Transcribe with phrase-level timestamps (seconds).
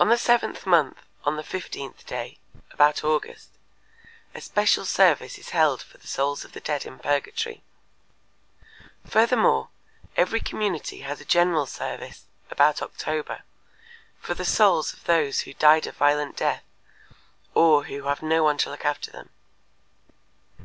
[0.00, 2.40] On the the seventh month, on the fifteenth day
[2.72, 3.50] [about August]
[4.34, 7.62] a special service is held for the souls of the dead in purgatory.
[9.08, 9.68] Furthermore,
[10.16, 13.44] every community has a general service [about October]
[14.18, 16.64] for the souls of those who died a violent death
[17.54, 19.30] or who have no one to look after them.